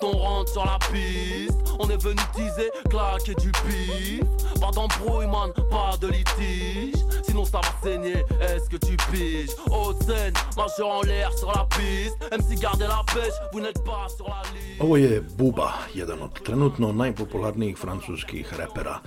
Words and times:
quand 0.00 0.08
on 0.08 0.16
rentre 0.18 0.52
sur 0.52 0.64
la 0.64 0.78
piste, 0.92 1.74
on 1.78 1.88
est 1.88 2.02
venu 2.02 2.20
teaser, 2.34 2.70
claquer 2.90 3.34
du 3.34 3.50
pif. 3.50 4.20
Pas 4.60 4.70
d'embrouille, 4.70 5.26
man, 5.26 5.52
pas 5.70 5.96
de 6.00 6.08
litige. 6.08 6.94
Sinon 7.26 7.44
ça 7.44 7.60
va 7.60 7.72
saigner, 7.82 8.24
est-ce 8.40 8.68
que 8.68 8.76
tu 8.76 8.96
piges 9.10 9.50
Haute 9.70 10.02
scène, 10.04 10.34
marcheur 10.56 10.88
en 10.88 11.02
l'air 11.02 11.32
sur 11.38 11.48
la 11.48 11.66
piste. 11.76 12.16
MC 12.32 12.60
gardez 12.60 12.86
la 12.86 13.02
pêche, 13.12 13.34
vous 13.52 13.60
n'êtes 13.60 13.82
pas 13.84 14.06
sur 14.16 14.28
la 14.28 14.42
liste. 14.54 14.80
Ovo 14.80 14.96
je 14.96 15.20
Buba, 15.38 15.72
jedan 15.94 16.22
od 16.22 16.42
trenutno 16.42 16.92
najpopularnijih 16.92 17.76
francuskih 17.76 18.54
repera. 18.58 18.98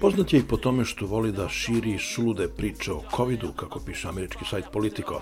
Poznat 0.00 0.32
je 0.32 0.38
i 0.38 0.42
po 0.42 0.56
tome 0.56 0.84
što 0.84 1.06
voli 1.06 1.32
da 1.32 1.48
širi 1.48 1.98
sulude 1.98 2.48
priče 2.48 2.92
o 2.92 3.02
covidu, 3.16 3.52
kako 3.52 3.80
piše 3.80 4.08
američki 4.08 4.44
sajt 4.44 4.64
Politico. 4.72 5.20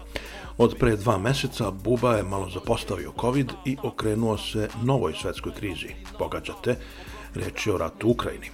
Od 0.58 0.76
pre 0.78 0.96
dva 0.96 1.18
meseca 1.18 1.70
Buba 1.70 2.16
je 2.16 2.22
malo 2.22 2.50
zapostavio 2.50 3.12
covid 3.20 3.52
i 3.64 3.76
okrenuo 3.82 4.38
se 4.38 4.68
novoj 4.82 5.14
svetskoj 5.22 5.52
krizi. 5.54 5.88
Pogađate, 6.18 6.76
reč 7.34 7.66
je 7.66 7.74
o 7.74 7.78
ratu 7.78 8.08
u 8.08 8.10
Ukrajini. 8.10 8.50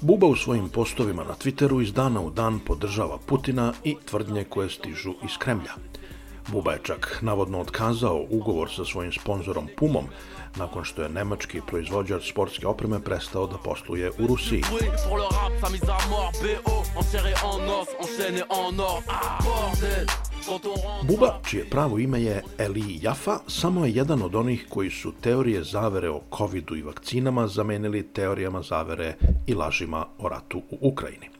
Buba 0.00 0.26
u 0.26 0.36
svojim 0.36 0.68
postovima 0.68 1.24
na 1.24 1.34
Twitteru 1.34 1.82
iz 1.82 1.92
dana 1.92 2.20
u 2.20 2.30
dan 2.30 2.58
podržava 2.58 3.18
Putina 3.26 3.72
i 3.84 3.96
tvrdnje 4.04 4.44
koje 4.44 4.70
stižu 4.70 5.14
iz 5.24 5.38
Kremlja. 5.38 5.72
Buba 6.48 6.72
je 6.72 6.80
čak 6.82 7.18
navodno 7.20 7.60
otkazao 7.60 8.26
ugovor 8.30 8.70
sa 8.70 8.84
svojim 8.84 9.12
sponzorom 9.12 9.68
Pumom 9.76 10.04
nakon 10.56 10.84
što 10.84 11.02
je 11.02 11.08
nemački 11.08 11.60
proizvođač 11.66 12.30
sportske 12.30 12.66
opreme 12.66 13.00
prestao 13.00 13.46
da 13.46 13.58
posluje 13.58 14.10
u 14.10 14.26
Rusiji. 14.26 14.62
Ah. 19.08 19.38
Buba, 21.02 21.40
čije 21.44 21.64
pravo 21.70 21.98
ime 21.98 22.22
je 22.22 22.42
Eli 22.58 22.98
Jafa, 23.02 23.38
samo 23.46 23.84
je 23.84 23.92
jedan 23.92 24.22
od 24.22 24.34
onih 24.34 24.66
koji 24.68 24.90
su 24.90 25.12
teorije 25.20 25.64
zavere 25.64 26.10
o 26.10 26.20
covidu 26.38 26.76
i 26.76 26.82
vakcinama 26.82 27.46
zamenili 27.46 28.12
teorijama 28.12 28.62
zavere 28.62 29.14
i 29.46 29.54
lažima 29.54 30.06
o 30.18 30.28
ratu 30.28 30.58
u 30.70 30.78
Ukrajini. 30.80 31.35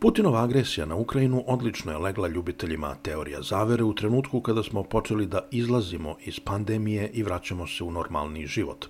Putinova 0.00 0.42
agresija 0.42 0.86
na 0.86 0.96
Ukrajinu 0.96 1.44
odlično 1.46 1.92
je 1.92 1.98
legla 1.98 2.28
ljubiteljima 2.28 2.94
teorija 2.94 3.42
zavere 3.42 3.84
u 3.84 3.94
trenutku 3.94 4.40
kada 4.40 4.62
smo 4.62 4.82
počeli 4.82 5.26
da 5.26 5.48
izlazimo 5.50 6.16
iz 6.24 6.40
pandemije 6.40 7.10
i 7.14 7.22
vraćamo 7.22 7.66
se 7.66 7.84
u 7.84 7.90
normalni 7.90 8.46
život. 8.46 8.86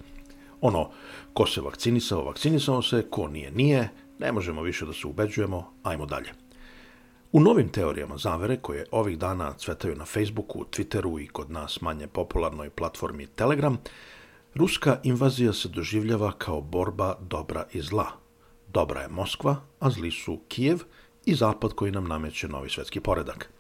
Ono, 0.61 0.91
ko 1.33 1.47
se 1.47 1.61
vakcinisao, 1.61 2.25
vakcinisao 2.25 2.83
se, 2.83 3.07
ko 3.11 3.29
nije, 3.29 3.51
nije, 3.51 3.89
ne 4.19 4.33
možemo 4.33 4.63
više 4.63 4.87
da 4.87 4.93
se 4.93 5.07
ubeđujemo, 5.07 5.73
ajmo 5.83 6.07
dalje. 6.07 6.33
U 7.33 7.41
novim 7.41 7.69
teorijama 7.69 8.17
zavere, 8.17 8.57
koje 8.57 8.87
ovih 8.91 9.19
dana 9.19 9.53
cvetaju 9.53 9.97
na 9.97 10.05
Facebooku, 10.05 10.65
Twitteru 10.65 11.23
i 11.23 11.27
kod 11.27 11.51
nas 11.51 11.81
manje 11.81 12.07
popularnoj 12.07 12.71
platformi 12.71 13.27
Telegram, 13.27 13.79
ruska 14.55 15.01
invazija 15.03 15.53
se 15.53 15.69
doživljava 15.69 16.33
kao 16.33 16.61
borba 16.61 17.15
dobra 17.21 17.65
i 17.73 17.81
zla. 17.81 18.07
Dobra 18.73 19.01
je 19.01 19.09
Moskva, 19.09 19.57
a 19.81 19.91
zli 19.91 20.11
su 20.11 20.41
Kijev 20.49 20.79
i 21.28 21.34
Zapad 21.34 21.72
koji 21.72 21.93
nam 21.93 22.09
nameće 22.09 22.49
novi 22.49 22.71
svetski 22.71 23.00
poredak. 23.00 23.50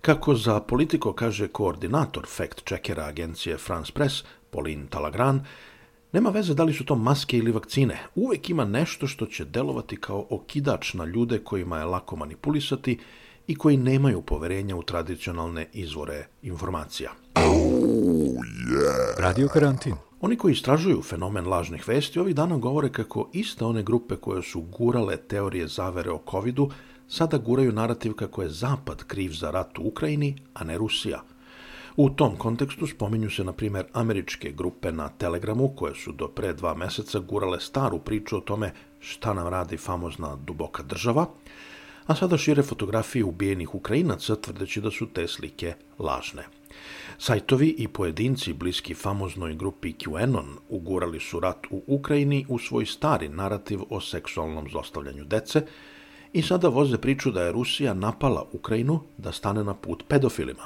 Kako 0.00 0.34
za 0.34 0.60
politiko 0.60 1.12
kaže 1.12 1.48
koordinator 1.48 2.24
fact-checkera 2.38 3.08
agencije 3.08 3.58
France 3.58 3.92
Press, 3.92 4.24
Pauline 4.50 4.86
Talagran, 4.90 5.44
nema 6.12 6.30
veze 6.30 6.54
da 6.54 6.64
li 6.64 6.72
su 6.72 6.84
to 6.84 6.94
maske 6.96 7.38
ili 7.38 7.52
vakcine. 7.52 7.98
Uvek 8.14 8.50
ima 8.50 8.64
nešto 8.64 9.06
što 9.06 9.26
će 9.26 9.44
delovati 9.44 9.96
kao 9.96 10.26
okidač 10.30 10.94
na 10.94 11.04
ljude 11.04 11.38
kojima 11.38 11.78
je 11.78 11.84
lako 11.84 12.16
manipulisati 12.16 12.98
i 13.46 13.54
koji 13.54 13.76
nemaju 13.76 14.22
poverenja 14.22 14.76
u 14.76 14.82
tradicionalne 14.82 15.66
izvore 15.72 16.26
informacija. 16.42 17.10
Radio 19.18 19.48
Karantin 19.48 19.94
Oni 20.20 20.36
koji 20.36 20.52
istražuju 20.52 21.02
fenomen 21.02 21.48
lažnih 21.48 21.88
vesti 21.88 22.18
ovih 22.18 22.34
dana 22.34 22.56
govore 22.56 22.88
kako 22.92 23.28
iste 23.32 23.64
one 23.64 23.82
grupe 23.82 24.16
koje 24.16 24.42
su 24.42 24.60
gurale 24.60 25.16
teorije 25.16 25.68
zavere 25.68 26.10
o 26.10 26.22
covidu 26.30 26.70
sada 27.14 27.38
guraju 27.38 27.72
narativ 27.72 28.12
kako 28.14 28.42
je 28.42 28.48
Zapad 28.48 29.04
kriv 29.04 29.32
za 29.32 29.50
rat 29.50 29.78
u 29.78 29.82
Ukrajini, 29.82 30.36
a 30.54 30.64
ne 30.64 30.78
Rusija. 30.78 31.22
U 31.96 32.10
tom 32.10 32.36
kontekstu 32.36 32.86
spominju 32.86 33.30
se, 33.30 33.44
na 33.44 33.52
primjer, 33.52 33.84
američke 33.92 34.50
grupe 34.52 34.92
na 34.92 35.08
Telegramu 35.08 35.68
koje 35.76 35.94
su 35.94 36.12
do 36.12 36.28
pre 36.28 36.52
dva 36.52 36.74
meseca 36.74 37.18
gurale 37.18 37.60
staru 37.60 37.98
priču 37.98 38.36
o 38.36 38.40
tome 38.40 38.72
šta 39.00 39.34
nam 39.34 39.48
radi 39.48 39.76
famozna 39.76 40.36
duboka 40.36 40.82
država, 40.82 41.26
a 42.06 42.14
sada 42.14 42.38
šire 42.38 42.62
fotografije 42.62 43.24
ubijenih 43.24 43.74
Ukrajinaca 43.74 44.36
tvrdeći 44.36 44.80
da 44.80 44.90
su 44.90 45.06
te 45.06 45.28
slike 45.28 45.74
lažne. 45.98 46.48
Sajtovi 47.18 47.74
i 47.78 47.88
pojedinci 47.88 48.52
bliski 48.52 48.94
famoznoj 48.94 49.54
grupi 49.54 49.92
QAnon 49.92 50.56
ugurali 50.68 51.20
su 51.20 51.40
rat 51.40 51.66
u 51.70 51.82
Ukrajini 51.86 52.46
u 52.48 52.58
svoj 52.58 52.86
stari 52.86 53.28
narativ 53.28 53.80
o 53.90 54.00
seksualnom 54.00 54.68
zlostavljanju 54.70 55.24
dece 55.24 55.66
i 56.34 56.42
sada 56.42 56.68
voze 56.68 56.98
priču 56.98 57.30
da 57.30 57.42
je 57.42 57.52
Rusija 57.52 57.94
napala 57.94 58.46
Ukrajinu 58.52 59.00
da 59.18 59.32
stane 59.32 59.64
na 59.64 59.74
put 59.74 60.04
pedofilima. 60.08 60.62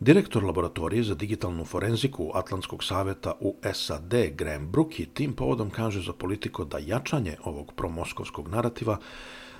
Direktor 0.00 0.44
laboratorije 0.44 1.02
za 1.02 1.14
digitalnu 1.14 1.64
forenziku 1.64 2.30
Atlantskog 2.34 2.84
saveta 2.84 3.32
u 3.40 3.54
SAD, 3.72 4.14
Graham 4.34 4.66
Brooke, 4.66 5.06
tim 5.14 5.32
povodom 5.32 5.70
kaže 5.70 6.00
za 6.02 6.12
politiko 6.12 6.64
da 6.64 6.78
jačanje 6.78 7.36
ovog 7.44 7.72
promoskovskog 7.76 8.48
narativa 8.48 8.98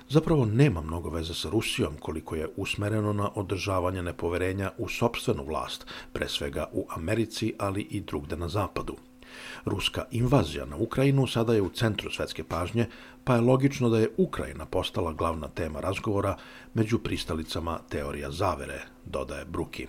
zapravo 0.09 0.45
nema 0.45 0.81
mnogo 0.81 1.09
veze 1.09 1.33
sa 1.33 1.49
Rusijom 1.49 1.93
koliko 1.99 2.35
je 2.35 2.49
usmereno 2.57 3.13
na 3.13 3.29
održavanje 3.35 4.03
nepoverenja 4.03 4.71
u 4.77 4.89
sopstvenu 4.89 5.45
vlast, 5.45 5.85
pre 6.13 6.27
svega 6.27 6.69
u 6.73 6.85
Americi, 6.89 7.53
ali 7.59 7.81
i 7.81 8.01
drugde 8.01 8.37
na 8.37 8.47
zapadu. 8.47 8.95
Ruska 9.65 10.05
invazija 10.11 10.65
na 10.65 10.75
Ukrajinu 10.77 11.27
sada 11.27 11.53
je 11.53 11.61
u 11.61 11.69
centru 11.69 12.11
svetske 12.11 12.43
pažnje, 12.43 12.87
pa 13.23 13.35
je 13.35 13.41
logično 13.41 13.89
da 13.89 13.99
je 13.99 14.11
Ukrajina 14.17 14.65
postala 14.65 15.13
glavna 15.13 15.47
tema 15.47 15.79
razgovora 15.79 16.37
među 16.73 16.99
pristalicama 16.99 17.79
teorija 17.89 18.31
zavere, 18.31 18.81
dodaje 19.05 19.45
Bruki. 19.45 19.87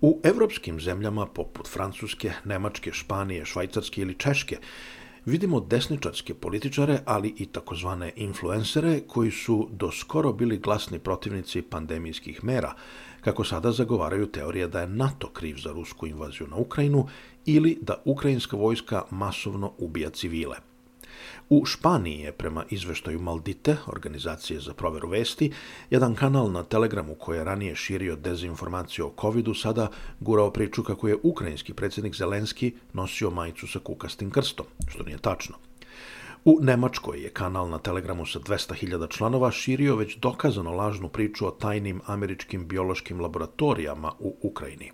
U 0.00 0.20
evropskim 0.24 0.80
zemljama 0.80 1.26
poput 1.26 1.68
Francuske, 1.68 2.32
Nemačke, 2.44 2.92
Španije, 2.92 3.44
Švajcarske 3.44 4.00
ili 4.00 4.14
Češke 4.14 4.58
vidimo 5.26 5.60
desničarske 5.60 6.34
političare, 6.34 6.98
ali 7.04 7.34
i 7.38 7.46
takozvane 7.46 8.12
influencere 8.16 9.00
koji 9.00 9.30
su 9.30 9.68
do 9.72 9.90
skoro 9.90 10.32
bili 10.32 10.58
glasni 10.58 10.98
protivnici 10.98 11.62
pandemijskih 11.62 12.44
mera, 12.44 12.74
kako 13.26 13.44
sada 13.44 13.72
zagovaraju 13.72 14.26
teorije 14.26 14.68
da 14.68 14.80
je 14.80 14.86
NATO 14.86 15.28
kriv 15.28 15.56
za 15.58 15.72
rusku 15.72 16.06
invaziju 16.06 16.46
na 16.46 16.56
Ukrajinu 16.56 17.08
ili 17.46 17.78
da 17.82 18.02
ukrajinska 18.04 18.56
vojska 18.56 19.02
masovno 19.10 19.72
ubija 19.78 20.10
civile. 20.10 20.56
U 21.50 21.64
Španiji 21.64 22.20
je 22.20 22.32
prema 22.32 22.64
izveštaju 22.70 23.20
Maldite, 23.20 23.76
organizacije 23.86 24.60
za 24.60 24.74
proveru 24.74 25.08
vesti, 25.08 25.52
jedan 25.90 26.14
kanal 26.14 26.52
na 26.52 26.62
Telegramu 26.62 27.14
koji 27.14 27.38
je 27.38 27.44
ranije 27.44 27.74
širio 27.74 28.16
dezinformaciju 28.16 29.06
o 29.06 29.14
covidu 29.20 29.54
sada 29.54 29.90
gurao 30.20 30.50
priču 30.50 30.84
kako 30.84 31.08
je 31.08 31.18
ukrajinski 31.22 31.74
predsjednik 31.74 32.14
Zelenski 32.14 32.74
nosio 32.92 33.30
majicu 33.30 33.66
sa 33.66 33.78
kukastim 33.78 34.30
krstom, 34.30 34.66
što 34.88 35.02
nije 35.02 35.18
tačno. 35.18 35.65
U 36.46 36.58
Nemačkoj 36.62 37.22
je 37.22 37.30
kanal 37.30 37.68
na 37.68 37.78
Telegramu 37.78 38.26
sa 38.26 38.38
200.000 38.38 39.08
članova 39.10 39.50
širio 39.50 39.96
već 39.96 40.16
dokazano 40.16 40.70
lažnu 40.70 41.08
priču 41.08 41.46
o 41.46 41.50
tajnim 41.50 42.00
američkim 42.06 42.68
biološkim 42.68 43.20
laboratorijama 43.20 44.12
u 44.18 44.36
Ukrajini. 44.42 44.90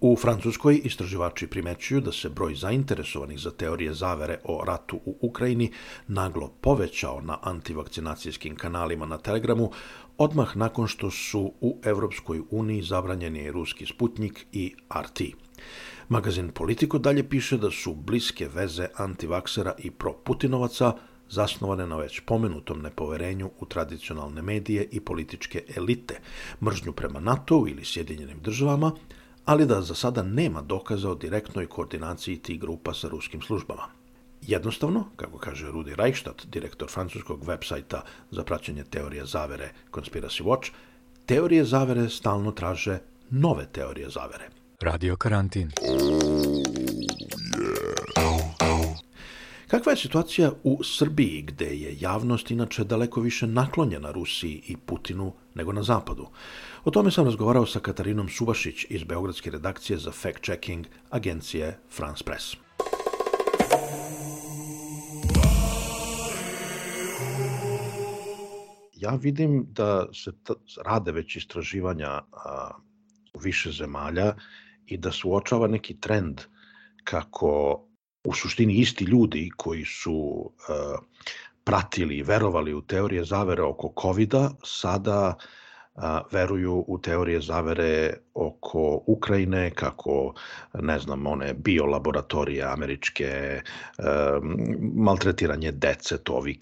U 0.00 0.16
Francuskoj 0.16 0.80
istraživači 0.84 1.46
primećuju 1.46 2.00
da 2.00 2.12
se 2.12 2.28
broj 2.28 2.54
zainteresovanih 2.54 3.38
za 3.38 3.50
teorije 3.50 3.94
zavere 3.94 4.38
o 4.44 4.64
ratu 4.64 5.00
u 5.04 5.16
Ukrajini 5.20 5.70
naglo 6.08 6.52
povećao 6.60 7.20
na 7.20 7.38
antivakcinacijskim 7.42 8.56
kanalima 8.56 9.06
na 9.06 9.18
Telegramu 9.18 9.70
odmah 10.18 10.56
nakon 10.56 10.88
što 10.88 11.10
su 11.10 11.52
u 11.60 11.78
Evropskoj 11.84 12.42
uniji 12.50 12.82
zabranjeni 12.82 13.50
ruski 13.52 13.86
Sputnik 13.86 14.46
i 14.52 14.74
RT. 14.94 15.20
Magazin 16.08 16.48
Politico 16.48 16.98
dalje 16.98 17.28
piše 17.28 17.56
da 17.56 17.70
su 17.70 17.94
bliske 17.94 18.48
veze 18.54 18.88
antivaksera 18.96 19.74
i 19.78 19.90
pro-Putinovaca 19.90 20.92
zasnovane 21.30 21.86
na 21.86 21.96
već 21.96 22.20
pomenutom 22.20 22.82
nepoverenju 22.82 23.50
u 23.60 23.66
tradicionalne 23.66 24.42
medije 24.42 24.88
i 24.92 25.00
političke 25.00 25.64
elite, 25.76 26.20
mržnju 26.62 26.92
prema 26.92 27.20
NATO 27.20 27.64
ili 27.68 27.84
Sjedinjenim 27.84 28.38
državama, 28.40 28.92
ali 29.44 29.66
da 29.66 29.82
za 29.82 29.94
sada 29.94 30.22
nema 30.22 30.62
dokaza 30.62 31.10
o 31.10 31.14
direktnoj 31.14 31.66
koordinaciji 31.66 32.38
tih 32.38 32.60
grupa 32.60 32.94
sa 32.94 33.08
ruskim 33.08 33.42
službama. 33.42 33.82
Jednostavno, 34.42 35.04
kako 35.16 35.38
kaže 35.38 35.70
Rudi 35.70 35.94
Reichstadt, 35.94 36.46
direktor 36.46 36.90
francuskog 36.90 37.44
web 37.44 37.60
sajta 37.64 38.02
za 38.30 38.44
praćenje 38.44 38.84
teorije 38.84 39.26
zavere 39.26 39.72
Conspiracy 39.92 40.42
Watch, 40.42 40.70
teorije 41.26 41.64
zavere 41.64 42.08
stalno 42.08 42.52
traže 42.52 42.98
nove 43.30 43.66
teorije 43.72 44.10
zavere. 44.10 44.63
Radio 44.80 45.16
karantin. 45.16 45.70
Kakva 49.66 49.92
je 49.92 49.96
situacija 49.96 50.52
u 50.64 50.84
Srbiji, 50.84 51.42
gde 51.42 51.64
je 51.64 51.96
javnost 52.00 52.50
inače 52.50 52.84
daleko 52.84 53.20
više 53.20 53.46
naklonjena 53.46 54.10
Rusiji 54.10 54.62
i 54.66 54.76
Putinu 54.76 55.32
nego 55.54 55.72
na 55.72 55.82
Zapadu? 55.82 56.26
O 56.84 56.90
tome 56.90 57.10
sam 57.10 57.24
razgovarao 57.24 57.66
sa 57.66 57.80
Katarinom 57.80 58.28
Subašić 58.28 58.86
iz 58.88 59.04
Beogradske 59.04 59.50
redakcije 59.50 59.98
za 59.98 60.10
fact-checking 60.10 60.84
agencije 61.10 61.78
France 61.90 62.24
Press. 62.24 62.56
Ja 68.94 69.14
vidim 69.14 69.66
da 69.70 70.06
se 70.12 70.32
rade 70.84 71.12
već 71.12 71.36
istraživanja 71.36 72.08
a, 72.32 72.70
više 73.42 73.70
zemalja 73.70 74.34
i 74.86 74.96
da 74.96 75.12
se 75.12 75.20
uočava 75.24 75.66
neki 75.66 76.00
trend 76.00 76.40
kako 77.04 77.80
u 78.24 78.34
suštini 78.34 78.74
isti 78.74 79.04
ljudi 79.04 79.50
koji 79.56 79.84
su 79.84 80.14
uh, 80.14 80.98
pratili 81.64 82.16
i 82.16 82.22
verovali 82.22 82.74
u 82.74 82.82
teorije 82.82 83.24
zavere 83.24 83.62
oko 83.62 83.92
covid 84.02 84.34
sada 84.64 85.36
a, 85.94 86.22
veruju 86.32 86.84
u 86.88 86.98
teorije 86.98 87.40
zavere 87.40 88.14
oko 88.34 89.02
Ukrajine, 89.06 89.70
kako, 89.70 90.34
ne 90.74 90.98
znam, 90.98 91.26
one 91.26 91.54
biolaboratorije 91.54 92.64
američke, 92.64 93.24
e, 93.24 93.62
maltretiranje 94.94 95.72
dece, 95.72 96.18
to 96.18 96.32
ovi 96.32 96.58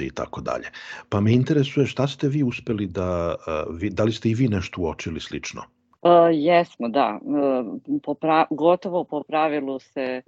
i 0.00 0.10
tako 0.10 0.40
dalje. 0.40 0.70
Pa 1.08 1.20
me 1.20 1.32
interesuje 1.32 1.86
šta 1.86 2.08
ste 2.08 2.28
vi 2.28 2.42
uspeli 2.42 2.86
da, 2.86 3.36
vi, 3.70 3.90
da 3.90 4.04
li 4.04 4.12
ste 4.12 4.30
i 4.30 4.34
vi 4.34 4.48
nešto 4.48 4.80
uočili 4.80 5.20
slično? 5.20 5.62
Uh, 6.02 6.30
jesmo, 6.32 6.88
da. 6.88 7.20
Uh, 7.22 8.00
po 8.02 8.14
pra, 8.14 8.46
gotovo 8.50 9.04
po 9.04 9.22
pravilu 9.22 9.78
se 9.78 10.22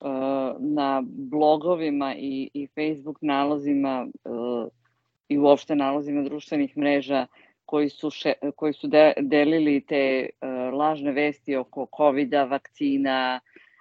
uh, 0.00 0.08
na 0.58 1.02
blogovima 1.04 2.14
i, 2.14 2.50
i 2.54 2.66
Facebook 2.66 3.18
nalozima 3.20 4.06
uh, 4.24 4.68
i 5.28 5.38
uopšte 5.38 5.74
nalozima 5.74 6.22
društvenih 6.22 6.76
mreža 6.76 7.26
koji 7.64 7.88
su, 7.88 8.10
še, 8.10 8.34
koji 8.56 8.72
su 8.72 8.86
de, 8.86 9.12
delili 9.18 9.80
te 9.80 10.28
uh, 10.30 10.74
lažne 10.78 11.12
vesti 11.12 11.56
oko 11.56 11.88
covid 11.96 12.34
vakcina, 12.50 13.40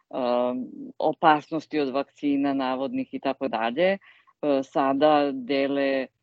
uh, 0.09 0.57
opasnosti 0.97 1.79
od 1.79 1.93
vakcina 1.93 2.53
navodnih 2.53 3.13
i 3.13 3.19
tako 3.19 3.47
dalje, 3.47 3.97
sada 4.63 5.31
dele 5.31 5.87
E, 5.89 6.14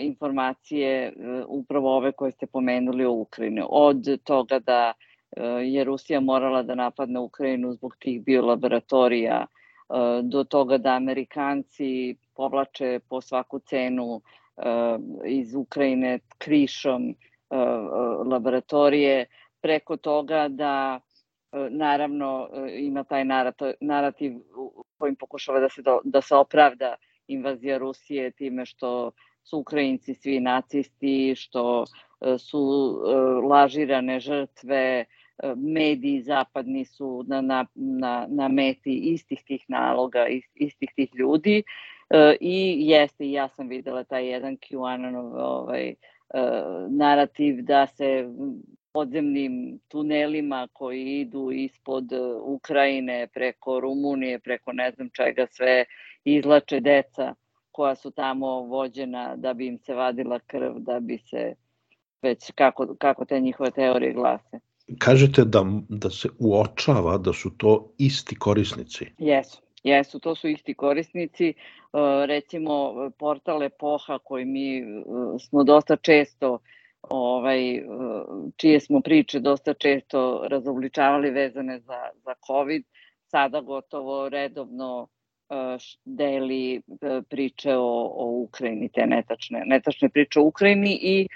informacije 0.00 1.06
e, 1.06 1.12
upravo 1.48 1.96
ove 1.96 2.12
koje 2.12 2.32
ste 2.32 2.46
pomenuli 2.46 3.04
o 3.04 3.12
Ukrajini. 3.12 3.62
Od 3.68 4.18
toga 4.24 4.58
da 4.58 4.92
e, 5.36 5.42
je 5.46 5.84
Rusija 5.84 6.20
morala 6.20 6.62
da 6.62 6.74
napadne 6.74 7.20
Ukrajinu 7.20 7.72
zbog 7.72 7.96
tih 7.98 8.24
biolaboratorija, 8.24 9.46
do 10.22 10.44
toga 10.44 10.78
da 10.78 10.94
Amerikanci 10.96 12.16
povlače 12.34 13.00
po 13.08 13.20
svaku 13.20 13.58
cenu 13.58 14.20
iz 15.24 15.54
Ukrajine 15.54 16.18
krišom 16.38 17.14
laboratorije, 18.26 19.26
preko 19.60 19.96
toga 19.96 20.48
da 20.48 21.00
naravno 21.70 22.48
ima 22.78 23.04
taj 23.04 23.24
narativ 23.80 24.32
kojim 24.98 25.16
pokušava 25.16 25.60
da 25.60 25.68
se, 25.68 25.82
da 26.04 26.20
se 26.20 26.34
opravda 26.34 26.94
invazija 27.26 27.78
Rusije 27.78 28.30
time 28.30 28.66
što 28.66 29.12
su 29.46 29.58
Ukrajinci 29.58 30.14
svi 30.14 30.40
nacisti, 30.40 31.34
što 31.36 31.84
e, 32.20 32.38
su 32.38 32.58
e, 32.58 33.14
lažirane 33.46 34.20
žrtve, 34.20 35.04
e, 35.04 35.06
mediji 35.56 36.22
zapadni 36.22 36.84
su 36.84 37.24
na, 37.28 37.40
na, 37.40 37.66
na, 37.74 38.26
na 38.28 38.48
meti 38.48 38.94
istih 38.94 39.42
tih 39.46 39.64
naloga, 39.68 40.26
istih 40.54 40.90
tih 40.96 41.10
ljudi 41.14 41.62
i 42.40 42.76
jeste, 42.88 43.30
ja 43.30 43.48
sam 43.48 43.68
videla 43.68 44.04
taj 44.04 44.28
jedan 44.28 44.56
QAnonov 44.56 45.34
ovaj, 45.34 45.94
narativ 46.88 47.62
da 47.62 47.86
se 47.86 48.28
podzemnim 48.92 49.80
tunelima 49.88 50.68
koji 50.72 51.20
idu 51.20 51.50
ispod 51.50 52.04
Ukrajine, 52.42 53.26
preko 53.34 53.80
Rumunije, 53.80 54.38
preko 54.38 54.72
ne 54.72 54.90
znam 54.90 55.10
čega 55.16 55.46
sve, 55.50 55.84
izlače 56.24 56.80
deca 56.80 57.34
koja 57.76 57.94
su 57.94 58.10
tamo 58.10 58.60
vođena 58.60 59.36
da 59.36 59.54
bi 59.54 59.66
im 59.66 59.78
se 59.78 59.94
vadila 59.94 60.38
krv, 60.38 60.72
da 60.76 61.00
bi 61.00 61.18
se 61.18 61.54
već 62.22 62.50
kako, 62.54 62.94
kako 62.98 63.24
te 63.24 63.40
njihove 63.40 63.70
teorije 63.70 64.12
glase. 64.12 64.60
Kažete 64.98 65.44
da, 65.44 65.64
da 65.88 66.10
se 66.10 66.28
uočava 66.38 67.18
da 67.18 67.32
su 67.32 67.50
to 67.56 67.92
isti 67.98 68.38
korisnici? 68.38 69.04
Jesu. 69.18 69.62
Jesu, 69.82 70.18
to 70.18 70.34
su 70.34 70.48
isti 70.48 70.74
korisnici. 70.74 71.48
E, 71.48 71.54
recimo, 72.26 72.94
portal 73.18 73.62
Epoha 73.62 74.18
koji 74.18 74.44
mi 74.44 74.78
e, 74.78 74.82
smo 75.48 75.64
dosta 75.64 75.96
često 75.96 76.58
ovaj, 77.02 77.76
e, 77.76 77.82
čije 78.56 78.80
smo 78.80 79.00
priče 79.00 79.40
dosta 79.40 79.74
često 79.74 80.46
razobličavali 80.48 81.30
vezane 81.30 81.80
za, 81.80 82.00
za 82.24 82.34
COVID, 82.46 82.84
sada 83.26 83.60
gotovo 83.60 84.28
redovno 84.28 85.08
deli 86.04 86.82
priče 87.28 87.76
o, 87.76 88.10
o 88.16 88.26
Ukrajini, 88.42 88.88
te 88.88 89.06
netačne, 89.06 89.62
netačne 89.66 90.08
priče 90.08 90.40
o 90.40 90.44
Ukrajini 90.44 90.98
i 91.02 91.26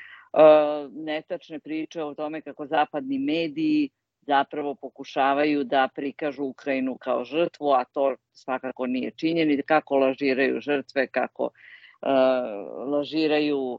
netačne 0.90 1.58
priče 1.60 2.02
o 2.02 2.14
tome 2.14 2.40
kako 2.40 2.66
zapadni 2.66 3.18
mediji 3.18 3.90
zapravo 4.26 4.74
pokušavaju 4.74 5.64
da 5.64 5.88
prikažu 5.94 6.44
Ukrajinu 6.44 6.96
kao 6.96 7.24
žrtvu, 7.24 7.70
a 7.72 7.84
to 7.84 8.16
svakako 8.32 8.86
nije 8.86 9.10
činjeni, 9.10 9.62
kako 9.62 9.96
lažiraju 9.96 10.60
žrtve, 10.60 11.06
kako 11.06 11.44
uh, 11.44 12.88
lažiraju, 12.92 13.78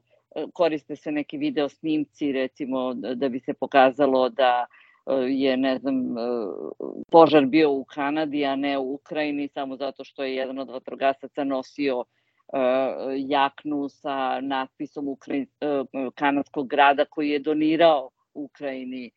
koriste 0.54 0.96
se 0.96 1.12
neki 1.12 1.38
video 1.38 1.70
snimci 1.70 2.32
recimo 2.32 2.94
da 2.94 3.30
bi 3.30 3.40
se 3.40 3.54
pokazalo 3.54 4.30
da 4.30 4.66
uh, 4.70 4.91
je, 5.18 5.58
ne 5.58 5.78
znam, 5.78 6.18
e, 6.18 6.22
požar 7.12 7.46
bio 7.46 7.72
u 7.72 7.84
Kanadi, 7.84 8.46
a 8.46 8.56
ne 8.56 8.78
u 8.78 8.94
Ukrajini, 8.94 9.48
samo 9.48 9.76
zato 9.76 10.04
što 10.04 10.24
je 10.24 10.36
jedan 10.36 10.60
od 10.60 10.70
vatrogasaca 10.70 11.44
nosio 11.44 12.04
e, 12.04 12.58
jaknu 13.18 13.90
sa 13.90 14.42
natpisom 14.42 15.08
Ukrajin, 15.08 15.48
e, 15.62 15.84
kanadskog 16.16 16.68
grada 16.68 17.06
koji 17.06 17.30
je 17.30 17.40
donirao 17.40 18.10
Ukrajini 18.34 19.12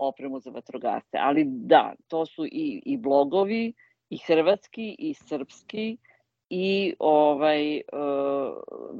opremu 0.00 0.40
za 0.40 0.50
vatrogasce. 0.50 1.18
Ali 1.20 1.44
da, 1.46 1.94
to 2.08 2.26
su 2.26 2.46
i, 2.46 2.82
i 2.86 2.96
blogovi, 2.96 3.72
i 4.10 4.18
hrvatski, 4.18 4.96
i 4.98 5.14
srpski, 5.14 5.96
i 6.50 6.94
ovaj 6.98 7.80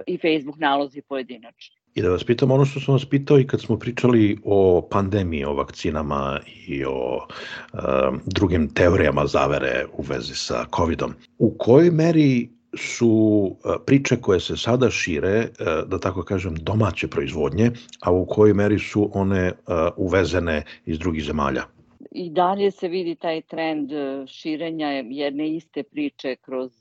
i 0.06 0.18
Facebook 0.18 0.58
nalozi 0.58 1.02
pojedinačni. 1.02 1.77
I 1.98 2.02
da 2.02 2.10
vas 2.10 2.24
pitam 2.24 2.50
ono 2.50 2.64
što 2.64 2.80
sam 2.80 2.94
vas 2.94 3.04
pitao 3.04 3.38
i 3.40 3.46
kad 3.46 3.60
smo 3.60 3.78
pričali 3.78 4.38
o 4.44 4.88
pandemiji, 4.90 5.44
o 5.44 5.54
vakcinama 5.54 6.40
i 6.66 6.84
o 6.84 7.26
uh, 7.72 7.80
drugim 8.26 8.68
teorijama 8.74 9.26
zavere 9.26 9.86
u 9.92 10.02
vezi 10.02 10.34
sa 10.34 10.64
COVID-om. 10.76 11.14
U 11.38 11.54
kojoj 11.58 11.90
meri 11.90 12.48
su 12.76 13.08
uh, 13.10 13.74
priče 13.86 14.16
koje 14.16 14.40
se 14.40 14.56
sada 14.56 14.90
šire, 14.90 15.38
uh, 15.40 15.88
da 15.88 15.98
tako 15.98 16.22
kažem, 16.22 16.54
domaće 16.54 17.08
proizvodnje, 17.08 17.70
a 18.00 18.12
u 18.12 18.26
kojoj 18.26 18.54
meri 18.54 18.78
su 18.78 19.10
one 19.14 19.52
uh, 19.52 19.74
uvezene 19.96 20.62
iz 20.86 20.98
drugih 20.98 21.24
zemalja? 21.24 21.62
I 22.10 22.30
dalje 22.30 22.70
se 22.70 22.88
vidi 22.88 23.14
taj 23.14 23.42
trend 23.42 23.90
širenja 24.26 24.88
jedne 25.10 25.56
iste 25.56 25.82
priče 25.82 26.36
kroz 26.36 26.72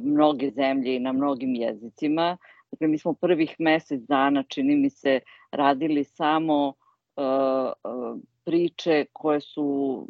mnoge 0.00 0.50
zemlje 0.50 0.96
i 0.96 1.00
na 1.00 1.12
mnogim 1.12 1.54
jezicima. 1.54 2.36
Dakle, 2.72 2.88
mi 2.88 2.98
smo 2.98 3.12
prvih 3.12 3.56
mesec 3.58 4.00
dana, 4.00 4.42
čini 4.42 4.76
mi 4.76 4.90
se, 4.90 5.20
radili 5.50 6.04
samo 6.04 6.68
uh, 6.68 8.12
priče 8.44 9.04
koje 9.12 9.40
su 9.40 10.06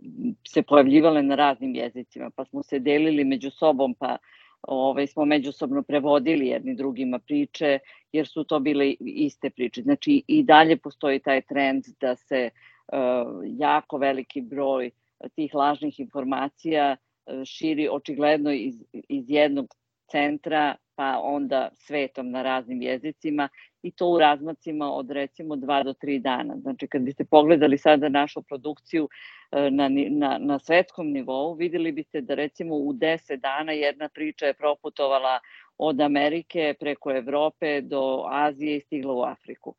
se 0.48 0.62
pojavljivale 0.62 1.22
na 1.22 1.34
raznim 1.34 1.74
jezicima, 1.74 2.30
pa 2.30 2.44
smo 2.44 2.62
se 2.62 2.78
delili 2.78 3.24
među 3.24 3.50
sobom, 3.50 3.94
pa 3.94 4.16
ovaj, 4.62 5.06
smo 5.06 5.24
međusobno 5.24 5.82
prevodili 5.82 6.46
jedni 6.46 6.74
drugima 6.74 7.18
priče, 7.18 7.78
jer 8.12 8.26
su 8.26 8.44
to 8.44 8.60
bile 8.60 8.90
iste 9.00 9.50
priče. 9.50 9.82
Znači 9.82 10.22
i 10.26 10.42
dalje 10.42 10.76
postoji 10.76 11.18
taj 11.18 11.42
trend 11.42 11.84
da 12.00 12.16
se 12.16 12.50
uh, 12.50 12.98
jako 13.44 13.98
veliki 13.98 14.40
broj 14.40 14.90
tih 15.34 15.54
lažnih 15.54 16.00
informacija 16.00 16.96
širi 17.44 17.88
očigledno 17.90 18.52
iz, 18.52 18.84
iz 18.92 19.30
jednog 19.30 19.74
centra 20.10 20.76
pa 21.02 21.20
onda 21.22 21.68
svetom 21.74 22.30
na 22.30 22.42
raznim 22.42 22.82
jezicima 22.82 23.48
i 23.82 23.90
to 23.90 24.08
u 24.08 24.18
razmacima 24.18 24.92
od 24.92 25.10
recimo 25.10 25.56
2 25.56 25.84
do 25.84 25.92
3 25.92 26.22
dana. 26.22 26.54
Znači 26.60 26.86
kad 26.86 27.02
biste 27.02 27.24
pogledali 27.24 27.78
sada 27.78 28.08
našu 28.08 28.42
produkciju 28.42 29.08
e, 29.52 29.70
na, 29.70 29.88
na, 30.10 30.38
na 30.40 30.58
svetskom 30.58 31.10
nivou, 31.10 31.54
videli 31.54 31.92
biste 31.92 32.20
da 32.20 32.34
recimo 32.34 32.76
u 32.76 32.92
10 32.92 33.36
dana 33.36 33.72
jedna 33.72 34.08
priča 34.08 34.46
je 34.46 34.54
proputovala 34.54 35.40
od 35.78 36.00
Amerike 36.00 36.74
preko 36.80 37.10
Evrope 37.10 37.80
do 37.80 38.24
Azije 38.28 38.76
i 38.76 38.80
stigla 38.80 39.14
u 39.14 39.22
Afriku. 39.22 39.74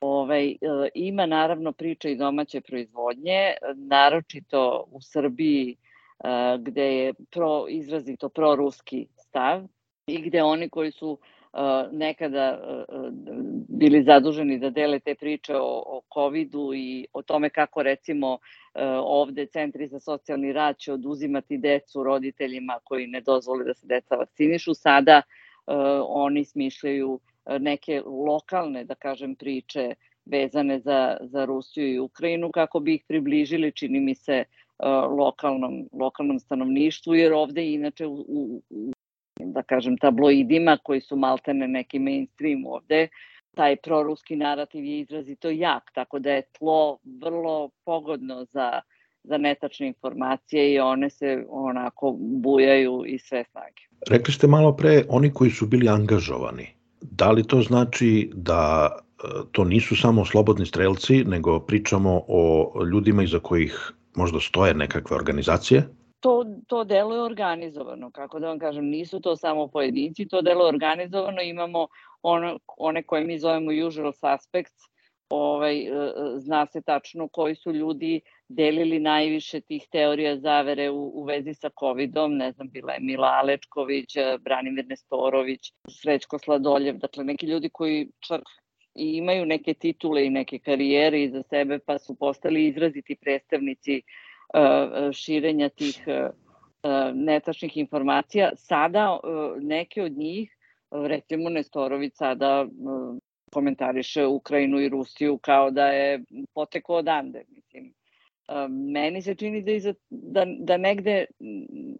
Ovaj, 0.00 0.50
e, 0.50 0.56
ima 0.94 1.26
naravno 1.26 1.72
priča 1.72 2.08
i 2.08 2.16
domaće 2.16 2.60
proizvodnje, 2.60 3.54
naročito 3.74 4.84
u 4.90 5.00
Srbiji 5.00 5.76
e, 5.76 6.28
gde 6.60 6.96
je 6.96 7.14
pro, 7.30 7.64
izrazito 7.68 8.28
proruski 8.28 9.06
stav 9.16 9.68
i 10.08 10.20
gde 10.22 10.42
oni 10.42 10.68
koji 10.68 10.90
su 10.90 11.18
nekada 11.92 12.60
bili 13.68 14.02
zaduženi 14.02 14.58
da 14.58 14.70
dele 14.70 14.98
te 15.00 15.14
priče 15.14 15.56
o, 15.56 15.82
o 15.86 16.00
COVID-u 16.14 16.74
i 16.74 17.06
o 17.12 17.22
tome 17.22 17.50
kako 17.50 17.82
recimo 17.82 18.38
ovde 19.02 19.46
centri 19.46 19.86
za 19.86 20.00
socijalni 20.00 20.52
rad 20.52 20.78
će 20.78 20.92
oduzimati 20.92 21.58
decu 21.58 22.02
roditeljima 22.02 22.78
koji 22.84 23.06
ne 23.06 23.20
dozvole 23.20 23.64
da 23.64 23.74
se 23.74 23.86
deca 23.86 24.16
vakcinišu, 24.16 24.74
sada 24.74 25.22
oni 26.06 26.44
smišljaju 26.44 27.20
neke 27.60 28.02
lokalne, 28.06 28.84
da 28.84 28.94
kažem, 28.94 29.34
priče 29.34 29.94
vezane 30.26 30.78
za, 30.78 31.16
za 31.20 31.44
Rusiju 31.44 31.94
i 31.94 31.98
Ukrajinu 31.98 32.50
kako 32.50 32.80
bi 32.80 32.94
ih 32.94 33.04
približili, 33.08 33.72
čini 33.72 34.00
mi 34.00 34.14
se, 34.14 34.44
lokalnom, 35.18 35.88
lokalnom 35.92 36.38
stanovništvu, 36.38 37.14
jer 37.14 37.32
ovde 37.32 37.72
inače 37.72 38.06
u, 38.06 38.24
u, 38.28 38.62
da 39.44 39.62
kažem, 39.62 39.96
tabloidima 39.98 40.78
koji 40.82 41.00
su 41.00 41.16
maltene 41.16 41.68
neki 41.68 41.98
mainstream 41.98 42.66
ovde, 42.66 43.08
taj 43.54 43.76
proruski 43.76 44.36
narativ 44.36 44.84
je 44.84 45.00
izrazito 45.00 45.50
jak, 45.50 45.90
tako 45.94 46.18
da 46.18 46.30
je 46.30 46.42
tlo 46.58 46.98
vrlo 47.20 47.70
pogodno 47.84 48.44
za, 48.52 48.80
za 49.24 49.38
netačne 49.38 49.86
informacije 49.86 50.74
i 50.74 50.78
one 50.80 51.10
se 51.10 51.44
onako 51.48 52.16
bujaju 52.18 53.02
i 53.06 53.18
sve 53.18 53.44
snage. 53.50 53.82
Rekli 54.10 54.34
ste 54.34 54.46
malo 54.46 54.76
pre 54.76 55.02
oni 55.08 55.32
koji 55.32 55.50
su 55.50 55.66
bili 55.66 55.88
angažovani. 55.88 56.66
Da 57.00 57.30
li 57.30 57.46
to 57.46 57.62
znači 57.62 58.30
da 58.34 58.90
e, 58.92 59.28
to 59.52 59.64
nisu 59.64 59.96
samo 59.96 60.24
slobodni 60.24 60.66
strelci, 60.66 61.24
nego 61.24 61.60
pričamo 61.60 62.22
o 62.28 62.72
ljudima 62.92 63.22
iza 63.22 63.38
kojih 63.38 63.92
možda 64.16 64.40
stoje 64.40 64.74
nekakve 64.74 65.16
organizacije? 65.16 65.82
To, 66.20 66.44
to 66.66 66.84
deluje 66.84 67.22
organizovano, 67.22 68.10
kako 68.10 68.38
da 68.38 68.48
vam 68.48 68.58
kažem, 68.58 68.84
nisu 68.84 69.20
to 69.20 69.36
samo 69.36 69.68
pojedinci, 69.68 70.28
to 70.28 70.42
deluje 70.42 70.68
organizovano, 70.68 71.42
imamo 71.42 71.86
ono, 72.22 72.58
one 72.76 73.02
koje 73.02 73.24
mi 73.24 73.38
zovemo 73.38 73.70
usual 73.86 74.12
suspects, 74.12 74.82
ovaj, 75.30 75.78
e, 75.78 75.90
e, 75.90 76.12
zna 76.38 76.66
se 76.66 76.80
tačno 76.82 77.28
koji 77.28 77.54
su 77.54 77.72
ljudi 77.72 78.20
delili 78.48 78.98
najviše 79.00 79.60
tih 79.60 79.86
teorija 79.90 80.36
zavere 80.36 80.90
u, 80.90 81.20
u 81.20 81.24
vezi 81.24 81.54
sa 81.54 81.70
COVID-om, 81.80 82.36
ne 82.36 82.52
znam, 82.52 82.70
bila 82.70 82.92
je 82.92 83.00
Mila 83.00 83.28
Alečković, 83.28 84.16
e, 84.16 84.38
Branimir 84.40 84.86
Nestorović, 84.86 85.72
Srećko 85.90 86.38
Sladoljev, 86.38 86.96
dakle 86.96 87.24
neki 87.24 87.46
ljudi 87.46 87.68
koji 87.72 88.08
čak 88.28 88.42
i 88.94 89.16
imaju 89.16 89.46
neke 89.46 89.74
titule 89.74 90.26
i 90.26 90.30
neke 90.30 90.58
karijere 90.58 91.22
iza 91.22 91.42
sebe, 91.42 91.78
pa 91.78 91.98
su 91.98 92.14
postali 92.14 92.66
izraziti 92.66 93.16
predstavnici 93.20 93.96
uh, 93.96 94.27
širenja 95.12 95.68
tih 95.68 96.02
e, 96.06 96.12
e, 96.12 96.30
netačnih 97.14 97.76
informacija. 97.76 98.50
Sada 98.56 99.18
neke 99.60 100.02
od 100.02 100.12
njih, 100.12 100.56
recimo 100.90 101.50
Nestorović 101.50 102.14
sada 102.14 102.66
komentariše 103.52 104.26
Ukrajinu 104.26 104.80
i 104.80 104.88
Rusiju 104.88 105.38
kao 105.38 105.70
da 105.70 105.86
je 105.86 106.22
poteko 106.54 106.94
odande. 106.94 107.44
Mislim, 107.48 107.94
meni 108.92 109.22
se 109.22 109.34
čini 109.34 109.62
da, 109.62 109.72
iza, 109.72 109.94
da, 110.10 110.44
da 110.58 110.76
negde 110.76 111.24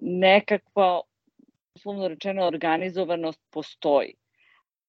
nekakva, 0.01 1.01
uslovno 1.75 2.09
rečeno, 2.09 2.47
organizovanost 2.47 3.41
postoji 3.51 4.15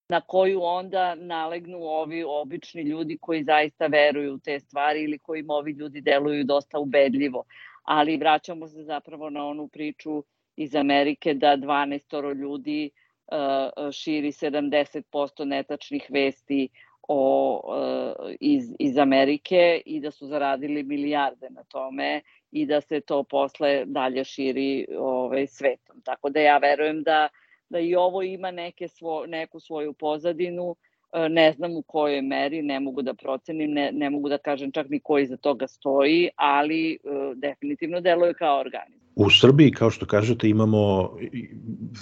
na 0.09 0.21
koju 0.21 0.63
onda 0.63 1.15
nalegnu 1.15 1.77
ovi 1.83 2.23
obični 2.27 2.81
ljudi 2.81 3.17
koji 3.21 3.43
zaista 3.43 3.87
veruju 3.87 4.33
u 4.33 4.39
te 4.39 4.59
stvari 4.59 5.03
ili 5.03 5.19
kojim 5.19 5.49
ovi 5.49 5.71
ljudi 5.71 6.01
deluju 6.01 6.43
dosta 6.43 6.79
ubedljivo. 6.79 7.43
Ali 7.83 8.17
vraćamo 8.17 8.67
se 8.67 8.83
zapravo 8.83 9.29
na 9.29 9.45
onu 9.45 9.67
priču 9.67 10.23
iz 10.55 10.75
Amerike 10.75 11.33
da 11.33 11.57
12 11.57 12.35
ljudi 12.35 12.89
uh, 13.27 13.91
širi 13.91 14.31
70% 14.31 15.45
netačnih 15.45 16.05
vesti 16.09 16.69
o, 17.07 17.61
uh, 17.65 18.31
iz, 18.39 18.63
iz 18.79 18.97
Amerike 18.97 19.81
i 19.85 19.99
da 19.99 20.11
su 20.11 20.27
zaradili 20.27 20.83
milijarde 20.83 21.47
na 21.49 21.63
tome 21.63 22.21
i 22.51 22.65
da 22.65 22.81
se 22.81 23.01
to 23.01 23.23
posle 23.23 23.85
dalje 23.85 24.23
širi 24.23 24.85
ovaj, 24.97 25.47
svetom. 25.47 26.01
Tako 26.01 26.29
da 26.29 26.39
ja 26.39 26.57
verujem 26.57 27.03
da 27.03 27.29
uh, 27.31 27.48
da 27.69 27.79
i 27.79 27.95
ovo 27.95 28.23
ima 28.23 28.51
neke 28.51 28.87
svo, 28.87 29.25
neku 29.25 29.59
svoju 29.59 29.93
pozadinu, 29.93 30.75
e, 31.13 31.29
ne 31.29 31.51
znam 31.51 31.75
u 31.75 31.81
kojoj 31.81 32.21
meri, 32.21 32.61
ne 32.61 32.79
mogu 32.79 33.01
da 33.01 33.13
procenim, 33.13 33.71
ne, 33.71 33.91
ne 33.91 34.09
mogu 34.09 34.29
da 34.29 34.37
kažem 34.37 34.71
čak 34.71 34.89
ni 34.89 34.99
koji 34.99 35.25
za 35.25 35.37
toga 35.37 35.67
stoji, 35.67 36.29
ali 36.35 36.97
uh, 37.03 37.37
definitivno 37.37 38.01
deluje 38.01 38.33
kao 38.33 38.59
organizam. 38.59 38.99
U 39.15 39.29
Srbiji, 39.29 39.71
kao 39.71 39.89
što 39.89 40.05
kažete, 40.05 40.49
imamo 40.49 41.11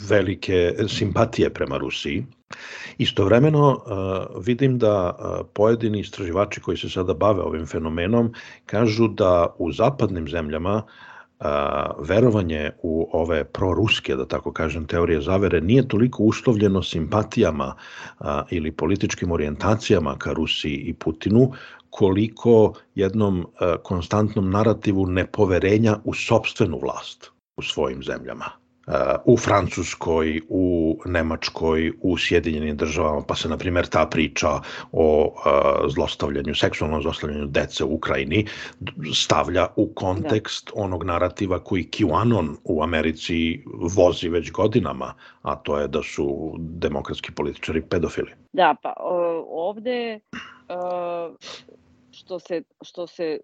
velike 0.09 0.73
simpatije 0.87 1.49
prema 1.49 1.77
Rusiji. 1.77 2.25
Istovremeno 2.97 3.69
uh, 3.69 4.45
vidim 4.45 4.77
da 4.77 5.15
pojedini 5.53 5.99
istraživači 5.99 6.61
koji 6.61 6.77
se 6.77 6.89
sada 6.89 7.13
bave 7.13 7.41
ovim 7.41 7.65
fenomenom 7.65 8.33
kažu 8.65 9.07
da 9.07 9.55
u 9.57 9.71
zapadnim 9.71 10.27
zemljama 10.27 10.83
a, 11.39 11.91
verovanje 11.99 12.71
u 12.83 13.09
ove 13.13 13.43
proruske, 13.43 14.15
da 14.15 14.25
tako 14.25 14.51
kažem, 14.51 14.85
teorije 14.85 15.21
zavere 15.21 15.61
nije 15.61 15.87
toliko 15.87 16.23
uslovljeno 16.23 16.83
simpatijama 16.83 17.75
a, 18.19 18.43
ili 18.49 18.71
političkim 18.71 19.31
orijentacijama 19.31 20.17
ka 20.17 20.31
Rusiji 20.33 20.75
i 20.75 20.93
Putinu, 20.93 21.51
koliko 21.89 22.73
jednom 22.95 23.45
a, 23.59 23.75
konstantnom 23.83 24.49
narativu 24.51 25.05
nepoverenja 25.05 25.97
u 26.03 26.13
sobstvenu 26.13 26.79
vlast 26.79 27.31
u 27.57 27.61
svojim 27.61 28.03
zemljama 28.03 28.66
u 29.25 29.37
Francuskoj, 29.37 30.41
u 30.49 30.97
Nemačkoj, 31.05 31.91
u 32.01 32.17
Sjedinjenim 32.17 32.77
državama, 32.77 33.21
pa 33.27 33.35
se, 33.35 33.49
na 33.49 33.57
primjer, 33.57 33.87
ta 33.87 34.05
priča 34.05 34.47
o 34.91 35.33
zlostavljanju, 35.87 36.55
seksualnom 36.55 37.01
zlostavljanju 37.01 37.45
dece 37.45 37.83
u 37.83 37.95
Ukrajini 37.95 38.45
stavlja 39.13 39.67
u 39.75 39.87
kontekst 39.95 40.71
da. 40.75 40.81
onog 40.83 41.03
narativa 41.03 41.59
koji 41.59 41.83
QAnon 41.83 42.55
u 42.63 42.83
Americi 42.83 43.63
vozi 43.95 44.29
već 44.29 44.51
godinama, 44.51 45.13
a 45.41 45.55
to 45.55 45.79
je 45.79 45.87
da 45.87 46.03
su 46.03 46.55
demokratski 46.59 47.31
političari 47.31 47.81
pedofili. 47.81 48.31
Da, 48.53 48.75
pa 48.83 48.93
ovde 49.49 50.19
što 52.11 52.39
se, 52.39 52.61
što 52.81 53.07
se 53.07 53.39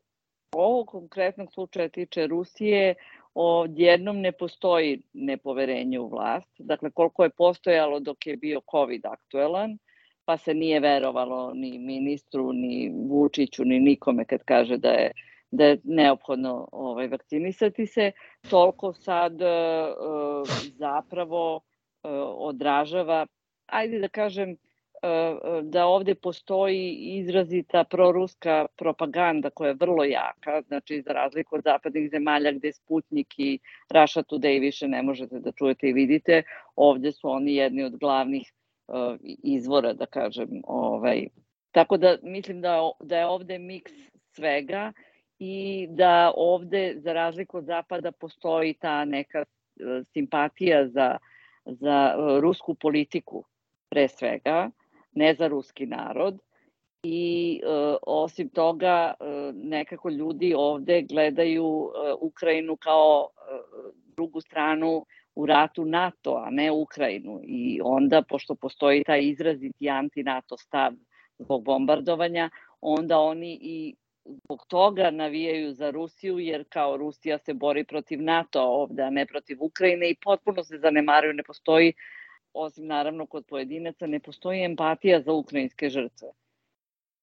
ovog 0.51 0.87
konkretnog 0.87 1.53
slučaja 1.53 1.89
tiče 1.89 2.27
Rusije, 2.27 2.95
odjednom 3.35 4.21
ne 4.21 4.31
postoji 4.31 5.01
nepoverenje 5.13 5.99
u 5.99 6.07
vlast. 6.07 6.51
Dakle, 6.59 6.91
koliko 6.91 7.23
je 7.23 7.29
postojalo 7.29 7.99
dok 7.99 8.27
je 8.27 8.37
bio 8.37 8.61
COVID 8.71 9.05
aktuelan, 9.05 9.77
pa 10.25 10.37
se 10.37 10.53
nije 10.53 10.79
verovalo 10.79 11.53
ni 11.53 11.79
ministru, 11.79 12.53
ni 12.53 12.93
Vučiću, 13.09 13.65
ni 13.65 13.79
nikome 13.79 14.25
kad 14.25 14.43
kaže 14.43 14.77
da 14.77 14.89
je 14.89 15.11
da 15.53 15.65
je 15.65 15.77
neophodno 15.83 16.67
ovaj, 16.71 17.07
vakcinisati 17.07 17.85
se, 17.85 18.11
toliko 18.49 18.93
sad 18.93 19.33
uh, 19.33 20.47
zapravo 20.77 21.55
uh, 21.55 21.61
odražava, 22.37 23.25
ajde 23.65 23.99
da 23.99 24.07
kažem, 24.07 24.57
da 25.63 25.85
ovde 25.85 26.15
postoji 26.15 26.93
izrazita 26.93 27.83
proruska 27.83 28.65
propaganda 28.75 29.49
koja 29.49 29.67
je 29.67 29.77
vrlo 29.79 30.03
jaka, 30.03 30.61
znači 30.67 31.01
za 31.01 31.13
razliku 31.13 31.55
od 31.55 31.63
zapadnih 31.63 32.09
zemalja 32.11 32.51
gde 32.51 32.73
Sputnik 32.73 33.33
i 33.37 33.59
Russia 33.89 34.23
Today 34.23 34.59
više 34.59 34.87
ne 34.87 35.01
možete 35.01 35.39
da 35.39 35.51
čujete 35.51 35.87
i 35.87 35.93
vidite, 35.93 36.43
ovde 36.75 37.11
su 37.11 37.29
oni 37.29 37.55
jedni 37.55 37.83
od 37.83 37.97
glavnih 37.97 38.53
uh, 38.87 38.95
izvora, 39.43 39.93
da 39.93 40.05
kažem. 40.05 40.61
Ovaj. 40.63 41.27
Tako 41.71 41.97
da 41.97 42.17
mislim 42.23 42.61
da, 42.61 42.91
da 42.99 43.17
je 43.17 43.25
ovde 43.25 43.59
miks 43.59 43.91
svega 44.31 44.93
i 45.39 45.87
da 45.89 46.31
ovde, 46.35 46.93
za 46.97 47.13
razliku 47.13 47.57
od 47.57 47.65
Zapada, 47.65 48.11
postoji 48.11 48.73
ta 48.73 49.05
neka 49.05 49.39
e, 49.39 49.45
simpatija 50.13 50.87
za, 50.87 51.17
za 51.65 52.15
e, 52.15 52.41
rusku 52.41 52.75
politiku, 52.75 53.43
pre 53.89 54.07
svega, 54.07 54.69
ne 55.15 55.33
za 55.33 55.47
ruski 55.47 55.85
narod. 55.85 56.39
I 57.03 57.61
e, 57.63 57.95
osim 58.01 58.49
toga, 58.49 59.13
e, 59.19 59.25
nekako 59.53 60.09
ljudi 60.09 60.53
ovde 60.57 61.01
gledaju 61.01 61.65
e, 61.65 62.13
Ukrajinu 62.21 62.75
kao 62.75 63.29
e, 63.29 63.59
drugu 64.15 64.41
stranu 64.41 65.05
u 65.35 65.45
ratu 65.45 65.85
NATO, 65.85 66.43
a 66.45 66.49
ne 66.49 66.71
Ukrajinu. 66.71 67.39
I 67.43 67.81
onda, 67.83 68.21
pošto 68.29 68.55
postoji 68.55 69.03
taj 69.03 69.21
izraziti 69.23 69.89
anti-NATO 69.89 70.57
stav 70.57 70.93
zbog 71.39 71.63
bombardovanja, 71.63 72.49
onda 72.81 73.19
oni 73.19 73.59
i 73.61 73.95
zbog 74.25 74.65
toga 74.67 75.11
navijaju 75.11 75.73
za 75.73 75.89
Rusiju, 75.89 76.39
jer 76.39 76.63
kao 76.69 76.97
Rusija 76.97 77.37
se 77.37 77.53
bori 77.53 77.83
protiv 77.83 78.21
NATO 78.21 78.61
ovde, 78.61 79.03
a 79.03 79.09
ne 79.09 79.25
protiv 79.25 79.57
Ukrajine 79.63 80.09
i 80.09 80.15
potpuno 80.23 80.63
se 80.63 80.77
zanemaruju, 80.77 81.33
ne 81.33 81.43
postoji, 81.43 81.93
osim 82.53 82.87
naravno 82.87 83.25
kod 83.25 83.45
pojedinaca, 83.45 84.07
ne 84.07 84.19
postoji 84.19 84.63
empatija 84.63 85.21
za 85.21 85.33
ukrajinske 85.33 85.89
žrtve. 85.89 86.27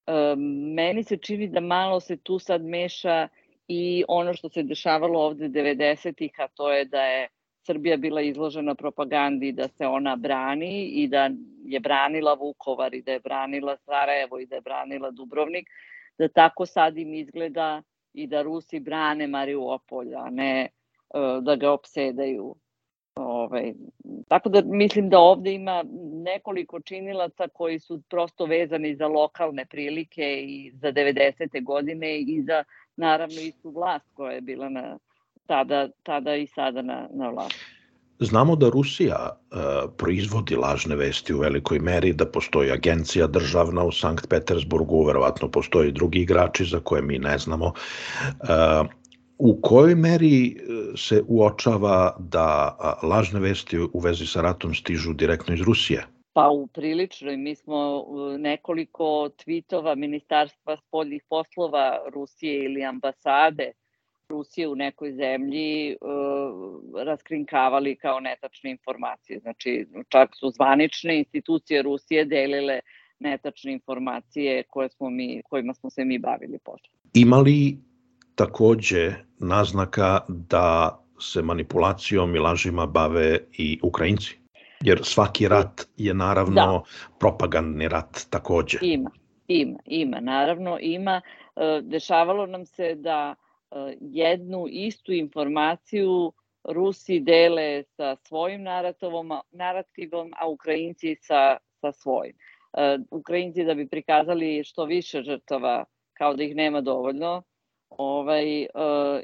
E, 0.07 0.35
meni 0.75 1.05
se 1.05 1.17
čini 1.17 1.49
da 1.49 1.61
malo 1.61 2.01
se 2.01 2.17
tu 2.17 2.39
sad 2.39 2.65
meša 2.65 3.29
i 3.69 4.05
ono 4.09 4.35
što 4.35 4.49
se 4.49 4.63
dešavalo 4.63 5.21
ovde 5.21 5.49
90-ih, 5.49 6.33
a 6.39 6.49
to 6.49 6.73
je 6.73 6.85
da 6.85 7.03
je 7.03 7.29
Srbija 7.67 7.97
bila 7.97 8.21
izložena 8.21 8.75
propagandi 8.75 9.53
da 9.53 9.69
se 9.69 9.87
ona 9.87 10.17
brani 10.17 10.85
i 10.85 11.09
da 11.09 11.31
je 11.65 11.81
branila 11.81 12.35
Vukovar 12.35 12.95
i 12.95 13.03
da 13.03 13.13
je 13.13 13.21
branila 13.21 13.77
Sarajevo 13.77 14.39
i 14.41 14.47
da 14.47 14.55
je 14.55 14.61
branila 14.61 15.11
Dubrovnik, 15.11 15.69
da 16.19 16.29
tako 16.29 16.67
sad 16.67 16.99
im 16.99 17.15
izgleda 17.15 17.83
i 18.13 18.27
da 18.27 18.43
Rusi 18.43 18.81
brane 18.81 19.27
Mariupolj, 19.27 20.15
a 20.15 20.31
ne 20.31 20.69
uh, 21.15 21.45
da 21.45 21.57
ga 21.57 21.73
opsedaju. 21.73 22.55
Ovaj, 23.21 23.73
tako 24.29 24.49
da 24.49 24.63
mislim 24.65 25.09
da 25.11 25.19
ovde 25.19 25.53
ima 25.53 25.85
nekoliko 26.13 26.81
činilaca 26.81 27.49
koji 27.49 27.79
su 27.79 28.03
prosto 28.11 28.47
vezani 28.47 28.97
za 28.97 29.07
lokalne 29.07 29.67
prilike 29.67 30.43
i 30.43 30.73
za 30.75 30.93
90. 30.93 31.65
godine 31.65 32.21
i 32.21 32.43
za 32.43 32.65
naravno 32.97 33.41
istu 33.41 33.71
vlast 33.71 34.07
koja 34.15 34.33
je 34.33 34.41
bila 34.41 34.69
na, 34.69 34.99
tada, 35.47 35.89
tada 36.03 36.35
i 36.35 36.47
sada 36.47 36.83
na, 36.83 37.09
na 37.13 37.31
vlasti. 37.31 37.81
Znamo 38.21 38.57
da 38.57 38.69
Rusija 38.69 39.17
e, 39.17 39.57
proizvodi 39.97 40.57
lažne 40.57 40.97
vesti 40.97 41.35
u 41.35 41.39
velikoj 41.39 41.79
meri, 41.79 42.13
da 42.13 42.27
postoji 42.27 42.71
agencija 42.73 43.27
državna 43.27 43.85
u 43.85 43.93
Sankt 43.93 44.29
Petersburgu, 44.29 45.05
verovatno 45.05 45.49
postoji 45.49 45.93
drugi 45.93 46.19
igrači 46.19 46.65
za 46.65 46.81
koje 46.81 47.03
mi 47.03 47.19
ne 47.19 47.39
znamo. 47.39 47.73
E, 47.73 49.00
u 49.41 49.59
kojoj 49.63 49.95
meri 49.95 50.47
e, 50.47 50.57
se 50.97 51.23
uočava 51.29 52.17
da 52.19 52.77
lažne 53.03 53.41
vesti 53.41 53.79
u 53.79 54.01
vezi 54.01 54.27
sa 54.27 54.43
ratom 54.43 54.75
stižu 54.75 55.13
direktno 55.13 55.55
iz 55.55 55.61
Rusije? 55.61 56.07
Pa 56.33 56.49
u 56.49 56.67
priličnoj, 56.67 57.37
mi 57.37 57.55
smo 57.55 58.05
nekoliko 58.39 59.29
tvitova 59.37 59.95
Ministarstva 59.95 60.77
spoljnih 60.77 61.23
poslova 61.29 61.99
Rusije 62.15 62.65
ili 62.65 62.85
ambasade 62.85 63.73
Rusije 64.29 64.69
u 64.69 64.75
nekoj 64.75 65.13
zemlji 65.13 65.97
uh, 66.01 67.05
raskrinkavali 67.05 67.97
kao 67.97 68.21
netačne 68.21 68.71
informacije. 68.71 69.39
Znači, 69.39 69.87
čak 70.09 70.31
su 70.41 70.51
zvanične 70.51 71.19
institucije 71.19 71.83
Rusije 71.83 72.25
delile 72.25 72.81
netačne 73.19 73.73
informacije 73.73 74.63
koje 74.69 74.89
smo 74.89 75.11
mi, 75.11 75.43
kojima 75.45 75.75
smo 75.75 75.91
se 75.91 76.05
mi 76.05 76.19
bavili 76.19 76.59
posle. 76.65 76.91
Ima 77.15 77.37
li 77.37 77.90
takođe 78.41 79.13
naznaka 79.39 80.21
da 80.29 80.99
se 81.21 81.43
manipulacijom 81.43 82.37
i 82.37 82.39
lažima 82.39 82.87
bave 82.87 83.39
i 83.53 83.79
Ukrajinci? 83.83 84.39
Jer 84.81 85.01
svaki 85.03 85.49
rat 85.49 85.81
je 85.97 86.15
naravno 86.15 86.55
da. 86.55 86.83
propagandni 87.19 87.89
rat 87.89 88.27
takođe. 88.31 88.79
Ima, 88.83 89.11
ima, 89.49 89.79
ima, 89.85 90.21
naravno 90.21 90.79
ima. 90.81 91.21
E, 91.57 91.81
dešavalo 91.83 92.47
nam 92.47 92.65
se 92.67 92.95
da 92.95 93.35
e, 93.35 93.77
jednu 94.01 94.67
istu 94.69 95.13
informaciju 95.13 96.33
Rusi 96.65 97.21
dele 97.21 97.83
sa 97.83 98.17
svojim 98.17 98.63
narativom, 98.63 99.33
narativom 99.51 100.33
a 100.41 100.49
Ukrajinci 100.49 101.17
sa, 101.21 101.57
sa 101.81 101.93
svojim. 101.93 102.35
E, 102.73 102.99
Ukrajinci 103.11 103.65
da 103.65 103.75
bi 103.75 103.89
prikazali 103.89 104.65
što 104.65 104.85
više 104.85 105.23
žrtava 105.23 105.85
kao 106.13 106.35
da 106.35 106.43
ih 106.43 106.57
nema 106.57 106.81
dovoljno 106.81 107.43
ovaj, 107.91 108.67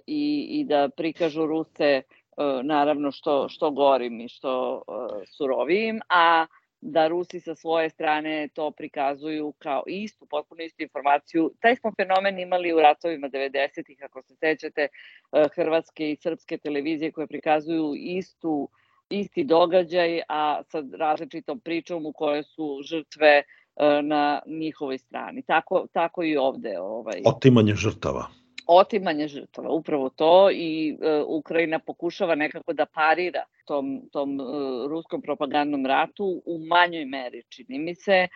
i, 0.07 0.47
i 0.51 0.65
da 0.65 0.89
prikažu 0.97 1.47
Ruse 1.47 2.03
E, 2.37 2.63
naravno 2.63 3.11
što, 3.13 3.49
što 3.49 3.71
gorim 3.71 4.21
i 4.21 4.29
što 4.29 4.75
uh, 4.75 5.23
surovijim, 5.27 6.01
a 6.09 6.47
da 6.81 7.09
Rusi 7.09 7.41
sa 7.41 7.55
svoje 7.55 7.91
strane 7.91 8.49
to 8.55 8.71
prikazuju 8.71 9.55
kao 9.59 9.83
istu, 9.87 10.27
potpuno 10.27 10.63
istu 10.63 10.83
informaciju. 10.83 11.51
Taj 11.61 11.77
smo 11.77 11.93
fenomen 11.97 12.39
imali 12.39 12.73
u 12.73 12.81
ratovima 12.81 13.29
90-ih, 13.29 13.99
ako 14.05 14.23
se 14.23 14.35
sećate, 14.37 14.89
uh, 14.89 15.43
hrvatske 15.55 16.11
i 16.11 16.17
srpske 16.17 16.59
televizije 16.59 17.13
koje 17.13 17.27
prikazuju 17.27 17.95
istu, 17.97 18.69
isti 19.11 19.45
događaj, 19.45 20.21
a 20.29 20.63
sa 20.69 20.83
različitom 20.99 21.61
pričom 21.61 22.07
u 22.07 22.13
kojoj 22.13 22.43
su 22.43 22.81
žrtve 22.83 23.43
uh, 23.43 24.05
na 24.05 24.41
njihovoj 24.47 24.99
strani. 24.99 25.43
Tako, 25.43 25.87
tako 25.93 26.23
i 26.23 26.37
ovde. 26.37 26.79
Ovaj. 26.81 27.23
Otimanje 27.25 27.75
žrtava 27.75 28.27
otimanje 28.67 29.29
žrtava, 29.29 29.71
upravo 29.71 30.09
to 30.09 30.51
i 30.51 30.99
e, 31.01 31.23
Ukrajina 31.27 31.79
pokušava 31.79 32.35
nekako 32.35 32.73
da 32.73 32.87
parira 32.87 33.45
tom, 33.65 34.09
tom 34.13 34.41
e, 34.41 34.45
ruskom 34.89 35.23
propagandnom 35.23 35.87
ratu 35.87 36.43
u 36.47 36.59
manjoj 36.59 37.05
meri, 37.05 37.43
čini 37.49 37.79
mi 37.79 37.95
se, 37.95 38.29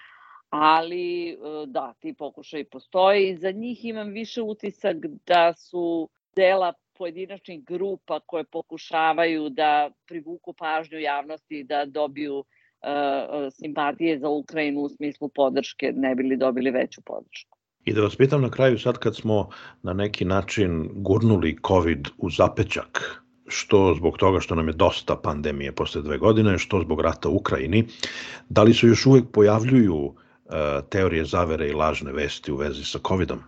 ali 0.50 1.30
e, 1.30 1.36
da, 1.66 1.94
ti 2.00 2.14
pokušaj 2.18 2.64
postoje 2.64 3.30
i 3.30 3.36
za 3.36 3.50
njih 3.50 3.84
imam 3.84 4.08
više 4.08 4.42
utisak 4.42 4.96
da 5.26 5.52
su 5.52 6.08
dela 6.36 6.72
pojedinačnih 7.00 7.64
grupa 7.64 8.20
koje 8.20 8.44
pokušavaju 8.44 9.48
da 9.48 9.90
privuku 10.06 10.52
pažnju 10.52 10.98
javnosti 10.98 11.64
da 11.64 11.84
dobiju 11.84 12.38
uh, 12.38 13.52
simpatije 13.52 14.18
za 14.18 14.28
Ukrajinu 14.28 14.80
u 14.80 14.88
smislu 14.88 15.28
podrške, 15.28 15.92
ne 15.96 16.14
bili 16.14 16.36
dobili 16.36 16.70
veću 16.70 17.00
podršku. 17.06 17.59
I 17.84 17.92
da 17.92 18.02
vas 18.02 18.16
pitam 18.16 18.42
na 18.42 18.50
kraju, 18.50 18.78
sad 18.78 18.98
kad 18.98 19.16
smo 19.16 19.48
na 19.82 19.92
neki 19.92 20.24
način 20.24 20.90
gurnuli 20.94 21.56
COVID 21.66 22.08
u 22.18 22.30
zapećak, 22.30 23.22
što 23.46 23.94
zbog 23.94 24.18
toga 24.18 24.40
što 24.40 24.54
nam 24.54 24.68
je 24.68 24.74
dosta 24.74 25.16
pandemije 25.16 25.72
posle 25.72 26.02
dve 26.02 26.18
godine, 26.18 26.58
što 26.58 26.80
zbog 26.80 27.00
rata 27.00 27.28
u 27.28 27.36
Ukrajini, 27.36 27.84
da 28.48 28.62
li 28.62 28.74
se 28.74 28.86
još 28.86 29.06
uvek 29.06 29.24
pojavljuju 29.32 29.96
uh, 29.96 30.14
teorije 30.90 31.24
zavere 31.24 31.68
i 31.68 31.72
lažne 31.72 32.12
vesti 32.12 32.52
u 32.52 32.56
vezi 32.56 32.84
sa 32.84 32.98
COVID-om? 33.08 33.38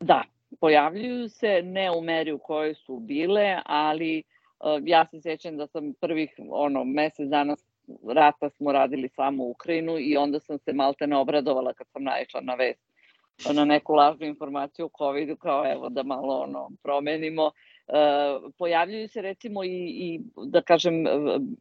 Da, 0.00 0.22
pojavljuju 0.60 1.28
se, 1.28 1.62
ne 1.62 1.90
u 1.90 2.00
meri 2.00 2.32
u 2.32 2.38
kojoj 2.38 2.74
su 2.74 2.98
bile, 2.98 3.58
ali 3.64 4.22
uh, 4.60 4.82
ja 4.84 5.06
se 5.06 5.20
sećam 5.20 5.56
da 5.56 5.66
sam 5.66 5.92
prvih 6.00 6.30
ono, 6.50 6.84
mesec 6.84 7.28
dana 7.28 7.56
rata 8.14 8.50
smo 8.50 8.72
radili 8.72 9.08
samo 9.08 9.44
u 9.44 9.50
Ukrajinu 9.50 9.98
i 9.98 10.16
onda 10.16 10.40
sam 10.40 10.58
se 10.58 10.72
malte 10.72 11.06
ne 11.06 11.16
obradovala 11.16 11.72
kad 11.72 11.86
sam 11.92 12.02
naišla 12.02 12.40
na 12.40 12.54
vest 12.54 12.89
na 13.54 13.64
neku 13.64 13.94
lažnu 13.94 14.26
informaciju 14.26 14.86
o 14.86 14.98
COVID-u, 14.98 15.36
kao 15.36 15.72
evo 15.72 15.88
da 15.88 16.02
malo 16.02 16.34
ono 16.34 16.70
promenimo. 16.82 17.50
E, 17.88 17.92
pojavljuju 18.58 19.08
se 19.08 19.22
recimo 19.22 19.64
i, 19.64 19.68
i 19.86 20.20
da 20.46 20.62
kažem 20.62 21.04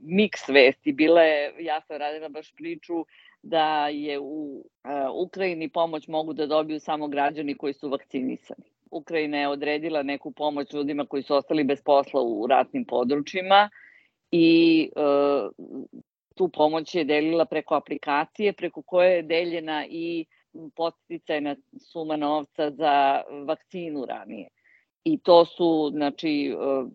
miks 0.02 0.50
vesti. 0.50 0.92
Bila 0.92 1.22
je, 1.22 1.54
ja 1.60 1.82
sam 1.82 1.98
radila 1.98 2.30
baš 2.30 2.54
priču 2.56 3.06
da 3.42 3.88
je 3.88 4.20
u 4.20 4.66
e, 4.84 4.90
Ukrajini 5.14 5.70
pomoć 5.70 6.08
mogu 6.08 6.34
da 6.34 6.46
dobiju 6.46 6.80
samo 6.80 7.08
građani 7.08 7.58
koji 7.58 7.74
su 7.74 7.90
vakcinisani. 7.90 8.66
Ukrajina 8.92 9.38
je 9.38 9.48
odredila 9.48 10.04
neku 10.04 10.32
pomoć 10.32 10.74
ljudima 10.74 11.06
koji 11.06 11.24
su 11.24 11.36
ostali 11.36 11.64
bez 11.64 11.82
posla 11.82 12.22
u 12.22 12.48
ratnim 12.48 12.86
područjima 12.86 13.70
i 14.32 14.90
e, 14.96 15.00
tu 16.36 16.50
pomoć 16.50 16.96
je 16.96 17.04
delila 17.04 17.46
preko 17.46 17.76
aplikacije 17.76 18.54
preko 18.54 18.82
koje 18.82 19.16
je 19.16 19.22
deljena 19.22 19.86
i 19.90 20.26
posticajna 20.76 21.56
suma 21.80 22.16
novca 22.16 22.72
za 22.72 23.22
vakcinu 23.46 24.06
ranije. 24.06 24.48
I 25.04 25.18
to 25.18 25.46
su, 25.46 25.90
znači, 25.94 26.56
uh, 26.58 26.88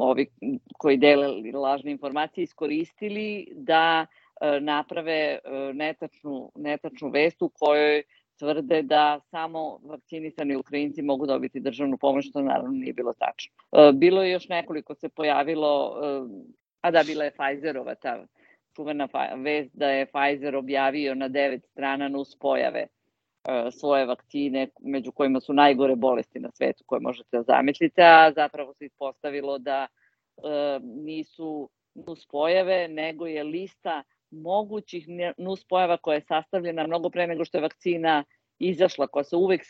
ovi 0.00 0.26
koji 0.78 0.96
dele 0.96 1.28
lažne 1.54 1.90
informacije 1.90 2.42
iskoristili 2.42 3.48
da 3.52 4.06
uh, 4.06 4.62
naprave 4.62 5.38
uh, 5.44 5.76
netačnu, 5.76 6.52
netačnu 6.54 7.08
vest 7.08 7.42
u 7.42 7.48
kojoj 7.48 8.02
tvrde 8.38 8.82
da 8.82 9.20
samo 9.30 9.78
vakcinisani 9.84 10.56
Ukrajinci 10.56 11.02
mogu 11.02 11.26
dobiti 11.26 11.60
državnu 11.60 11.98
pomoć, 11.98 12.28
što 12.28 12.42
naravno 12.42 12.70
nije 12.70 12.92
bilo 12.92 13.12
tačno. 13.12 13.52
Bilo 13.92 14.22
je 14.22 14.32
još 14.32 14.48
nekoliko 14.48 14.94
se 14.94 15.08
pojavilo, 15.08 15.96
a 16.80 16.90
da 16.90 17.02
bila 17.06 17.24
je 17.24 17.30
Pfizerova 17.30 17.94
ta 17.94 18.24
čuvena 18.76 19.08
vest 19.36 19.70
da 19.72 19.90
je 19.90 20.06
Pfizer 20.06 20.56
objavio 20.56 21.14
na 21.14 21.28
devet 21.28 21.64
strana 21.64 22.08
nus 22.08 22.38
pojave 22.38 22.86
svoje 23.70 24.06
vakcine, 24.06 24.68
među 24.80 25.12
kojima 25.12 25.40
su 25.40 25.52
najgore 25.52 25.96
bolesti 25.96 26.40
na 26.40 26.50
svetu 26.50 26.84
koje 26.86 27.00
možete 27.00 27.36
da 27.36 27.42
zamislite, 27.42 28.02
a 28.02 28.32
zapravo 28.32 28.74
se 28.74 28.84
ispostavilo 28.84 29.58
da 29.58 29.86
nisu 30.82 31.70
nuspojave, 31.94 32.88
nego 32.88 33.26
je 33.26 33.44
lista 33.44 34.02
mogućih 34.30 35.06
nuspojava 35.38 35.96
koja 35.96 36.14
je 36.14 36.24
sastavljena 36.28 36.86
mnogo 36.86 37.10
pre 37.10 37.26
nego 37.26 37.44
što 37.44 37.58
je 37.58 37.62
vakcina 37.62 38.24
izašla, 38.58 39.06
koja 39.06 39.24
se 39.24 39.36
uvek, 39.36 39.62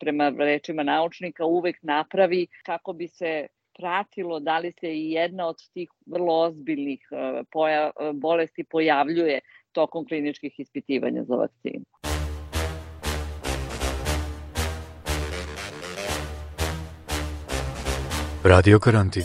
prema 0.00 0.32
rečima 0.38 0.82
naučnika, 0.82 1.44
uvek 1.44 1.76
napravi 1.82 2.46
kako 2.64 2.92
bi 2.92 3.08
se 3.08 3.46
pratilo 3.78 4.40
da 4.40 4.58
li 4.58 4.72
se 4.80 4.94
i 4.94 5.10
jedna 5.10 5.48
od 5.48 5.56
tih 5.72 5.88
vrlo 6.06 6.34
ozbiljnih 6.34 7.08
poja, 7.52 7.90
bolesti 8.14 8.64
pojavljuje 8.64 9.40
tokom 9.72 10.06
kliničkih 10.06 10.60
ispitivanja 10.60 11.24
za 11.24 11.34
vakcinu. 11.34 12.15
Radio 18.48 18.78
karantin. 18.78 19.22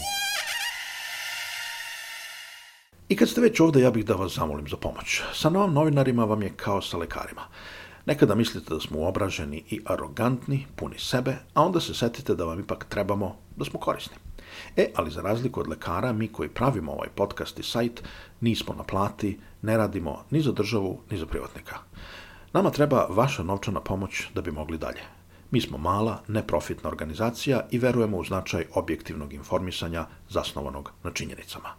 I 3.10 3.16
kad 3.16 3.30
ste 3.30 3.42
već 3.42 3.60
ovde, 3.60 3.82
ja 3.82 3.92
bih 3.92 4.06
da 4.06 4.14
vas 4.14 4.36
zamolim 4.36 4.68
za 4.68 4.78
pomoć. 4.78 5.22
Sa 5.34 5.50
novom 5.50 5.74
novinarima 5.74 6.26
vam 6.26 6.42
je 6.44 6.54
kao 6.56 6.82
sa 6.82 6.98
lekarima. 6.98 7.42
Nekada 8.06 8.36
mislite 8.36 8.74
da 8.74 8.80
smo 8.80 9.00
uobraženi 9.00 9.64
i 9.70 9.82
arogantni, 9.86 10.66
puni 10.76 11.00
sebe, 11.00 11.36
a 11.54 11.64
onda 11.64 11.80
se 11.80 11.94
setite 11.94 12.36
da 12.36 12.46
vam 12.46 12.60
ipak 12.60 12.86
trebamo, 12.90 13.36
da 13.56 13.66
smo 13.66 13.80
korisni. 13.80 14.16
E, 14.78 14.92
ali 14.96 15.12
za 15.12 15.22
razliku 15.22 15.60
od 15.60 15.68
lekara, 15.68 16.14
mi 16.14 16.28
koji 16.28 16.50
pravimo 16.50 16.92
ovaj 16.92 17.10
podcast 17.16 17.60
i 17.60 17.64
sajt, 17.64 18.04
nismo 18.40 18.74
na 18.74 18.84
plati, 18.84 19.40
ne 19.62 19.78
radimo 19.78 20.24
ni 20.32 20.42
za 20.42 20.52
državu, 20.52 21.02
ni 21.12 21.18
za 21.18 21.26
privatnika. 21.26 21.78
Nama 22.54 22.70
treba 22.70 23.06
vaša 23.10 23.44
novčana 23.44 23.82
pomoć 23.82 24.24
da 24.36 24.42
bi 24.42 24.52
mogli 24.52 24.78
dalje. 24.78 25.21
Mi 25.52 25.62
smo 25.62 25.78
mala, 25.78 26.24
neprofitna 26.28 26.90
organizacija 26.90 27.68
i 27.72 27.78
verujemo 27.78 28.18
u 28.18 28.24
značaj 28.24 28.66
objektivnog 28.74 29.34
informisanja 29.34 30.06
zasnovanog 30.30 30.92
na 31.04 31.12
činjenicama. 31.12 31.70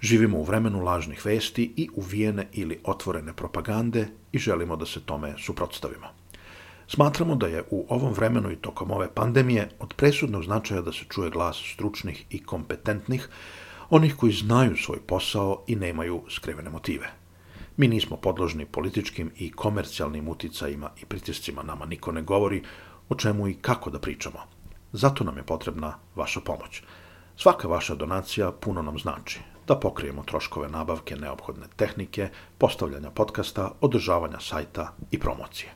Živimo 0.00 0.38
u 0.38 0.44
vremenu 0.44 0.80
lažnih 0.80 1.26
vesti 1.26 1.72
i 1.76 1.88
uvijene 1.94 2.48
ili 2.52 2.80
otvorene 2.84 3.32
propagande 3.32 4.08
i 4.32 4.38
želimo 4.38 4.76
da 4.76 4.86
se 4.86 5.00
tome 5.00 5.34
suprotstavimo. 5.38 6.06
Smatramo 6.88 7.34
da 7.36 7.46
je 7.46 7.64
u 7.70 7.86
ovom 7.88 8.12
vremenu 8.12 8.50
i 8.50 8.56
tokom 8.56 8.90
ove 8.90 9.14
pandemije 9.14 9.68
od 9.78 9.94
presudnog 9.94 10.44
značaja 10.44 10.82
da 10.82 10.92
se 10.92 11.04
čuje 11.08 11.30
glas 11.30 11.56
stručnih 11.74 12.24
i 12.30 12.42
kompetentnih, 12.44 13.28
onih 13.90 14.16
koji 14.16 14.32
znaju 14.32 14.76
svoj 14.76 15.00
posao 15.06 15.64
i 15.66 15.76
nemaju 15.76 16.22
skrivene 16.30 16.70
motive. 16.70 17.10
Mi 17.76 17.88
nismo 17.88 18.16
podložni 18.16 18.66
političkim 18.66 19.30
i 19.36 19.52
komercijalnim 19.52 20.28
uticajima 20.28 20.90
i 21.02 21.04
pritiscima, 21.04 21.62
nama 21.62 21.86
niko 21.86 22.12
ne 22.12 22.22
govori 22.22 22.62
o 23.12 23.14
čemu 23.14 23.48
i 23.48 23.54
kako 23.54 23.90
da 23.90 23.98
pričamo. 23.98 24.38
Zato 24.92 25.24
nam 25.24 25.36
je 25.36 25.42
potrebna 25.42 25.94
vaša 26.14 26.40
pomoć. 26.40 26.82
Svaka 27.36 27.68
vaša 27.68 27.94
donacija 27.94 28.52
puno 28.52 28.82
nam 28.82 28.98
znači 28.98 29.40
da 29.66 29.76
pokrijemo 29.76 30.22
troškove 30.22 30.68
nabavke 30.68 31.16
neophodne 31.16 31.66
tehnike, 31.76 32.28
postavljanja 32.58 33.10
podcasta, 33.10 33.70
održavanja 33.80 34.40
sajta 34.40 34.92
i 35.10 35.18
promocije. 35.18 35.74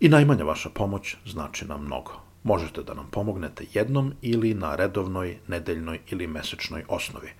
I 0.00 0.08
najmanja 0.08 0.44
vaša 0.44 0.70
pomoć 0.70 1.16
znači 1.26 1.66
nam 1.66 1.84
mnogo. 1.84 2.12
Možete 2.42 2.82
da 2.82 2.94
nam 2.94 3.08
pomognete 3.10 3.66
jednom 3.72 4.12
ili 4.22 4.54
na 4.54 4.76
redovnoj, 4.76 5.38
nedeljnoj 5.48 6.00
ili 6.10 6.26
mesečnoj 6.26 6.84
osnovi. 6.88 7.30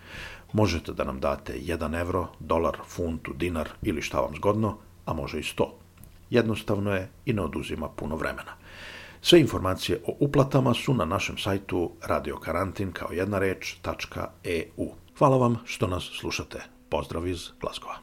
Možete 0.52 0.92
da 0.92 1.04
nam 1.04 1.20
date 1.20 1.52
1 1.60 2.00
evro, 2.00 2.26
dolar, 2.40 2.78
funtu, 2.86 3.32
dinar 3.32 3.68
ili 3.82 4.02
šta 4.02 4.20
vam 4.20 4.34
zgodno, 4.36 4.76
a 5.06 5.12
može 5.12 5.38
i 5.38 5.42
100. 5.42 5.68
Jednostavno 6.30 6.94
je 6.94 7.10
i 7.26 7.32
ne 7.32 7.42
oduzima 7.42 7.88
puno 7.88 8.16
vremena. 8.16 8.56
Sve 9.26 9.40
informacije 9.40 10.00
o 10.06 10.16
uplatama 10.20 10.74
su 10.74 10.94
na 10.94 11.04
našem 11.04 11.38
sajtu 11.38 11.92
radiokarantin 12.02 12.92
kao 12.92 13.08
jedna 13.12 13.38
reč, 13.38 13.74
.eu. 14.44 14.88
Hvala 15.18 15.36
vam 15.36 15.56
što 15.64 15.86
nas 15.86 16.10
slušate. 16.20 16.62
Pozdrav 16.88 17.26
iz 17.26 17.48
Glasgova. 17.60 17.94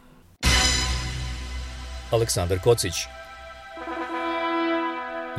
Aleksandar 2.11 2.59
Kocić 2.63 2.93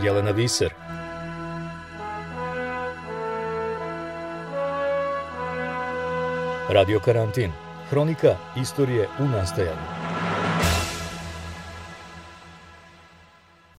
Jelena 0.03 0.31
Viser 0.31 0.71
Radio 6.69 7.01
Karantin 7.01 7.53
Hronika 7.91 8.37
istorije 8.57 9.09
u 9.21 9.25
nastajanju 9.25 10.02